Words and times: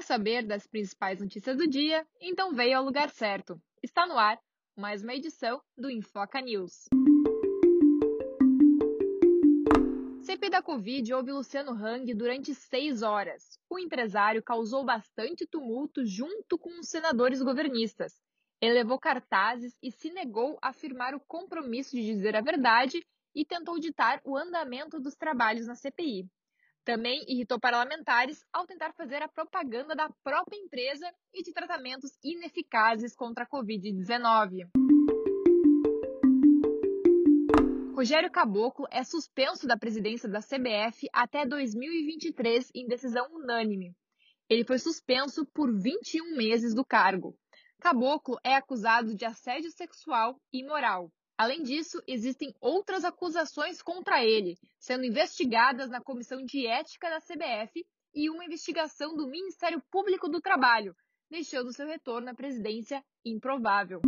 Quer 0.00 0.06
saber 0.06 0.46
das 0.46 0.66
principais 0.66 1.20
notícias 1.20 1.58
do 1.58 1.66
dia? 1.66 2.06
Então 2.22 2.54
veio 2.54 2.78
ao 2.78 2.82
lugar 2.82 3.10
certo. 3.10 3.60
Está 3.82 4.06
no 4.06 4.16
ar 4.16 4.40
mais 4.74 5.02
uma 5.02 5.14
edição 5.14 5.60
do 5.76 5.90
Infoca 5.90 6.40
News. 6.40 6.88
CP 10.22 10.48
da 10.48 10.62
Covid 10.62 11.12
houve 11.12 11.32
Luciano 11.32 11.72
Hang 11.72 12.14
durante 12.14 12.54
seis 12.54 13.02
horas. 13.02 13.58
O 13.68 13.78
empresário 13.78 14.42
causou 14.42 14.86
bastante 14.86 15.46
tumulto 15.46 16.02
junto 16.06 16.56
com 16.56 16.80
os 16.80 16.88
senadores 16.88 17.42
governistas. 17.42 18.14
Ele 18.58 18.72
levou 18.72 18.98
cartazes 18.98 19.76
e 19.82 19.92
se 19.92 20.10
negou 20.10 20.58
a 20.62 20.70
afirmar 20.70 21.14
o 21.14 21.20
compromisso 21.20 21.94
de 21.94 22.06
dizer 22.06 22.34
a 22.34 22.40
verdade 22.40 23.04
e 23.34 23.44
tentou 23.44 23.78
ditar 23.78 24.18
o 24.24 24.34
andamento 24.34 24.98
dos 24.98 25.14
trabalhos 25.14 25.66
na 25.66 25.74
CPI. 25.74 26.26
Também 26.84 27.24
irritou 27.28 27.60
parlamentares 27.60 28.44
ao 28.52 28.66
tentar 28.66 28.92
fazer 28.94 29.22
a 29.22 29.28
propaganda 29.28 29.94
da 29.94 30.08
própria 30.24 30.56
empresa 30.56 31.06
e 31.32 31.42
de 31.42 31.52
tratamentos 31.52 32.10
ineficazes 32.24 33.14
contra 33.14 33.44
a 33.44 33.46
Covid-19. 33.46 34.68
Rogério 37.94 38.30
Caboclo 38.30 38.86
é 38.90 39.04
suspenso 39.04 39.66
da 39.66 39.76
presidência 39.76 40.26
da 40.26 40.40
CBF 40.40 41.06
até 41.12 41.44
2023 41.44 42.70
em 42.74 42.86
decisão 42.86 43.26
unânime. 43.30 43.94
Ele 44.48 44.64
foi 44.64 44.78
suspenso 44.78 45.44
por 45.52 45.70
21 45.70 46.34
meses 46.34 46.74
do 46.74 46.82
cargo. 46.82 47.36
Caboclo 47.78 48.38
é 48.42 48.54
acusado 48.54 49.14
de 49.14 49.26
assédio 49.26 49.70
sexual 49.70 50.40
e 50.50 50.64
moral. 50.64 51.12
Além 51.40 51.62
disso, 51.62 52.02
existem 52.06 52.54
outras 52.60 53.02
acusações 53.02 53.80
contra 53.80 54.22
ele, 54.22 54.58
sendo 54.78 55.06
investigadas 55.06 55.88
na 55.88 55.98
Comissão 55.98 56.44
de 56.44 56.66
Ética 56.66 57.08
da 57.08 57.18
CBF 57.18 57.82
e 58.14 58.28
uma 58.28 58.44
investigação 58.44 59.16
do 59.16 59.26
Ministério 59.26 59.82
Público 59.90 60.28
do 60.28 60.38
Trabalho, 60.38 60.94
deixando 61.30 61.72
seu 61.72 61.86
retorno 61.86 62.28
à 62.28 62.34
presidência 62.34 63.02
improvável. 63.24 64.02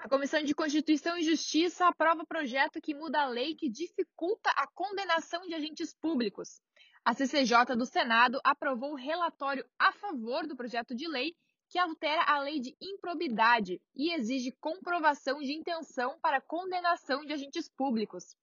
A 0.00 0.06
Comissão 0.06 0.42
de 0.42 0.54
Constituição 0.54 1.16
e 1.16 1.22
Justiça 1.22 1.88
aprova 1.88 2.26
projeto 2.26 2.78
que 2.78 2.94
muda 2.94 3.22
a 3.22 3.26
lei 3.26 3.54
que 3.54 3.70
dificulta 3.70 4.50
a 4.50 4.66
condenação 4.74 5.40
de 5.46 5.54
agentes 5.54 5.94
públicos. 5.94 6.60
A 7.02 7.14
CCJ 7.14 7.74
do 7.74 7.86
Senado 7.86 8.38
aprovou 8.44 8.92
o 8.92 8.96
relatório 8.96 9.64
a 9.78 9.92
favor 9.92 10.46
do 10.46 10.54
projeto 10.54 10.94
de 10.94 11.08
lei 11.08 11.34
que 11.68 11.78
altera 11.78 12.22
a 12.22 12.40
lei 12.40 12.60
de 12.60 12.76
improbidade 12.80 13.80
e 13.94 14.12
exige 14.12 14.52
comprovação 14.60 15.40
de 15.40 15.52
intenção 15.52 16.18
para 16.20 16.40
condenação 16.40 17.24
de 17.24 17.32
agentes 17.32 17.68
públicos. 17.68 18.36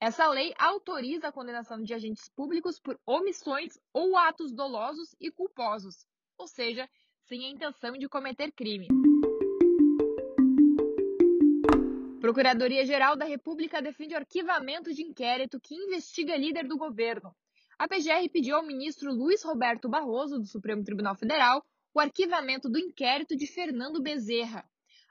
Essa 0.00 0.28
lei 0.28 0.52
autoriza 0.58 1.28
a 1.28 1.32
condenação 1.32 1.82
de 1.82 1.94
agentes 1.94 2.28
públicos 2.28 2.80
por 2.80 2.98
omissões 3.06 3.78
ou 3.92 4.16
atos 4.16 4.52
dolosos 4.52 5.14
e 5.20 5.30
culposos, 5.30 6.06
ou 6.36 6.48
seja, 6.48 6.88
sem 7.28 7.44
a 7.44 7.50
intenção 7.50 7.92
de 7.92 8.08
cometer 8.08 8.50
crime. 8.52 8.88
Procuradoria-Geral 12.20 13.16
da 13.16 13.24
República 13.24 13.82
defende 13.82 14.14
arquivamento 14.14 14.92
de 14.92 15.02
inquérito 15.02 15.60
que 15.60 15.74
investiga 15.74 16.36
líder 16.36 16.66
do 16.66 16.76
governo. 16.76 17.34
A 17.78 17.88
PGR 17.88 18.28
pediu 18.32 18.56
ao 18.56 18.62
ministro 18.62 19.12
Luiz 19.12 19.42
Roberto 19.42 19.88
Barroso, 19.88 20.38
do 20.38 20.46
Supremo 20.46 20.84
Tribunal 20.84 21.16
Federal, 21.16 21.64
o 21.94 22.00
arquivamento 22.00 22.68
do 22.68 22.78
inquérito 22.78 23.36
de 23.36 23.46
Fernando 23.46 24.02
Bezerra. 24.02 24.68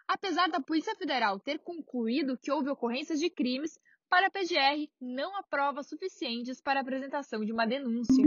Apesar 0.08 0.50
da 0.50 0.60
Polícia 0.60 0.96
Federal 0.96 1.40
ter 1.40 1.60
concluído 1.60 2.38
que 2.38 2.52
houve 2.52 2.70
ocorrências 2.70 3.20
de 3.20 3.30
crimes, 3.30 3.80
para 4.10 4.28
a 4.28 4.32
PGR 4.32 4.90
não 5.00 5.38
há 5.38 5.44
provas 5.44 5.88
suficientes 5.88 6.59
para 6.59 6.80
a 6.80 6.82
apresentação 6.82 7.46
de 7.46 7.54
uma 7.54 7.66
denúncia. 7.66 8.26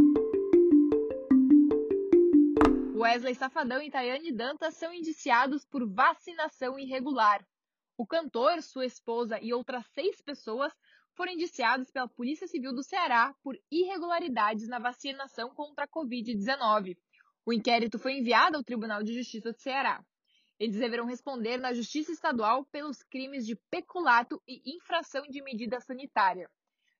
Wesley 2.95 3.35
Safadão 3.35 3.83
e 3.83 3.91
Tayane 3.91 4.33
Dantas 4.33 4.77
são 4.77 4.95
indiciados 4.95 5.67
por 5.67 5.87
vacinação 5.87 6.79
irregular. 6.79 7.45
O 7.99 8.07
cantor, 8.07 8.63
sua 8.63 8.87
esposa 8.87 9.39
e 9.43 9.53
outras 9.53 9.85
seis 9.89 10.23
pessoas 10.23 10.73
foram 11.13 11.33
indiciados 11.33 11.91
pela 11.91 12.09
Polícia 12.09 12.47
Civil 12.47 12.73
do 12.73 12.83
Ceará 12.83 13.35
por 13.43 13.59
irregularidades 13.71 14.67
na 14.69 14.79
vacinação 14.79 15.51
contra 15.51 15.85
a 15.85 15.89
Covid-19. 15.89 16.97
O 17.47 17.53
inquérito 17.53 17.99
foi 17.99 18.15
enviado 18.15 18.57
ao 18.57 18.65
Tribunal 18.65 19.03
de 19.03 19.13
Justiça 19.13 19.53
do 19.53 19.61
Ceará. 19.61 20.03
Eles 20.59 20.79
deverão 20.79 21.05
responder 21.05 21.59
na 21.59 21.75
Justiça 21.75 22.11
Estadual 22.11 22.65
pelos 22.73 23.03
crimes 23.03 23.45
de 23.45 23.55
peculato 23.71 24.43
e 24.49 24.75
infração 24.75 25.23
de 25.29 25.43
medida 25.43 25.79
sanitária. 25.79 26.51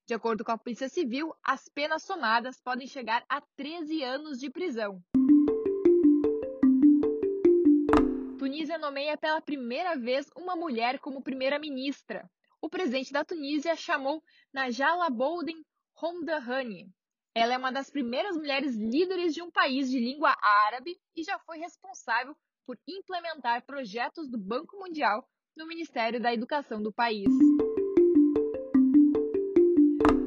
De 0.05 0.13
acordo 0.13 0.45
com 0.45 0.51
a 0.51 0.57
Polícia 0.57 0.87
Civil, 0.87 1.33
as 1.43 1.67
penas 1.67 2.03
somadas 2.03 2.61
podem 2.61 2.85
chegar 2.85 3.25
a 3.27 3.41
13 3.55 4.03
anos 4.03 4.39
de 4.39 4.51
prisão. 4.51 5.01
Tunísia 8.37 8.77
nomeia 8.77 9.17
pela 9.17 9.41
primeira 9.41 9.95
vez 9.97 10.27
uma 10.37 10.55
mulher 10.55 10.99
como 10.99 11.23
primeira-ministra. 11.23 12.29
O 12.61 12.69
presidente 12.69 13.11
da 13.11 13.25
Tunísia 13.25 13.75
chamou 13.75 14.21
Najala 14.53 15.09
Bolden 15.09 15.65
Romdahani 15.95 16.93
ela 17.35 17.53
é 17.53 17.57
uma 17.57 17.71
das 17.71 17.89
primeiras 17.89 18.37
mulheres 18.37 18.77
líderes 18.77 19.33
de 19.33 19.41
um 19.41 19.51
país 19.51 19.91
de 19.91 19.99
língua 19.99 20.33
árabe 20.41 20.97
e 21.13 21.21
já 21.21 21.37
foi 21.39 21.57
responsável 21.57 22.33
por 22.65 22.79
implementar 22.87 23.65
projetos 23.65 24.29
do 24.29 24.37
Banco 24.37 24.77
Mundial 24.77 25.27
no 25.55 25.67
Ministério 25.67 26.19
da 26.19 26.33
Educação 26.33 26.81
do 26.81 26.93
país. 26.93 27.27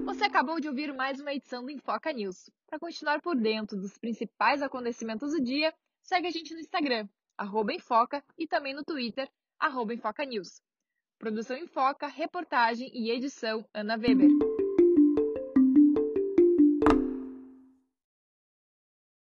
Você 0.04 0.24
acabou 0.24 0.60
de 0.60 0.68
ouvir 0.68 0.92
mais 0.92 1.18
uma 1.18 1.32
edição 1.32 1.64
do 1.64 1.70
Enfoca 1.70 2.12
News. 2.12 2.50
Para 2.66 2.78
continuar 2.78 3.22
por 3.22 3.34
dentro 3.34 3.78
dos 3.78 3.96
principais 3.96 4.60
acontecimentos 4.60 5.32
do 5.32 5.42
dia, 5.42 5.72
segue 6.02 6.26
a 6.26 6.30
gente 6.30 6.52
no 6.52 6.60
Instagram, 6.60 7.08
Enfoca, 7.72 8.22
e 8.36 8.46
também 8.46 8.74
no 8.74 8.84
Twitter, 8.84 9.30
Enfoca 9.62 10.24
News. 10.26 10.60
Produção 11.18 11.56
Enfoca, 11.56 12.06
reportagem 12.06 12.90
e 12.92 13.10
edição 13.10 13.66
Ana 13.72 13.96
Weber. 13.96 14.67